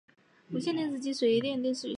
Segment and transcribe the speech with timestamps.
[0.51, 1.89] 无线电视线上随点视讯